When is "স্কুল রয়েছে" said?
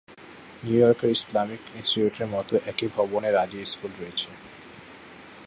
3.65-4.29